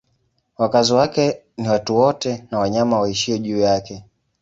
[0.57, 4.03] Wakazi wake ni watu wote na wanyama waishio juu yake.